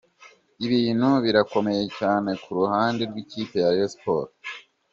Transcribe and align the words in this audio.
'Ibintu 0.65 1.09
birakomeye 1.25 1.83
cyane 1.99 2.29
ku 2.41 2.49
ruhande 2.59 3.01
rw' 3.09 3.21
ikipe 3.23 3.55
ya 3.63 3.69
Rayon 3.73 3.91
Sports. 3.95 4.37